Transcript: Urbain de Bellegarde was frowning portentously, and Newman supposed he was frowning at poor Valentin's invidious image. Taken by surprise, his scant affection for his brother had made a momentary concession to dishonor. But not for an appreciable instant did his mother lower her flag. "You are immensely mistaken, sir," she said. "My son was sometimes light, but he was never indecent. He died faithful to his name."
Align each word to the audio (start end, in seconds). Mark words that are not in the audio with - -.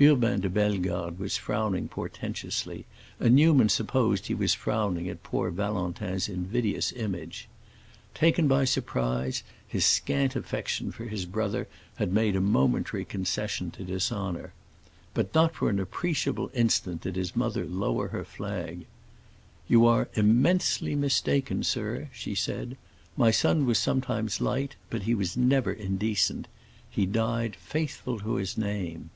Urbain 0.00 0.40
de 0.40 0.48
Bellegarde 0.48 1.16
was 1.18 1.36
frowning 1.36 1.88
portentously, 1.88 2.84
and 3.20 3.34
Newman 3.34 3.68
supposed 3.68 4.26
he 4.26 4.34
was 4.34 4.54
frowning 4.54 5.08
at 5.08 5.22
poor 5.22 5.50
Valentin's 5.50 6.28
invidious 6.28 6.90
image. 6.92 7.48
Taken 8.14 8.48
by 8.48 8.64
surprise, 8.64 9.44
his 9.68 9.84
scant 9.84 10.34
affection 10.34 10.90
for 10.90 11.04
his 11.04 11.26
brother 11.26 11.68
had 11.96 12.12
made 12.14 12.34
a 12.34 12.40
momentary 12.40 13.04
concession 13.04 13.70
to 13.72 13.84
dishonor. 13.84 14.52
But 15.12 15.32
not 15.34 15.54
for 15.54 15.68
an 15.68 15.78
appreciable 15.78 16.50
instant 16.54 17.02
did 17.02 17.14
his 17.14 17.36
mother 17.36 17.64
lower 17.66 18.08
her 18.08 18.24
flag. 18.24 18.86
"You 19.68 19.86
are 19.86 20.08
immensely 20.14 20.96
mistaken, 20.96 21.62
sir," 21.62 22.08
she 22.12 22.34
said. 22.34 22.76
"My 23.16 23.30
son 23.30 23.64
was 23.66 23.78
sometimes 23.78 24.40
light, 24.40 24.74
but 24.90 25.02
he 25.02 25.14
was 25.14 25.36
never 25.36 25.72
indecent. 25.72 26.48
He 26.90 27.04
died 27.06 27.54
faithful 27.54 28.18
to 28.20 28.36
his 28.36 28.56
name." 28.58 29.10